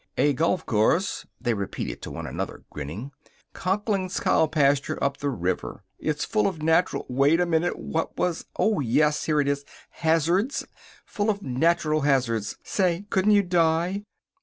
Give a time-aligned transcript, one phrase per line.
[0.17, 3.11] "A golf course," they repeated to one another, grinning.
[3.53, 5.83] "Conklin's cow pasture, up the river.
[5.99, 8.45] It's full of natural wait a minute what was?
[8.57, 10.65] oh, yeh, here it is hazards.
[11.05, 12.57] Full of natural hazards.
[12.63, 14.01] Say, couldn't you die!"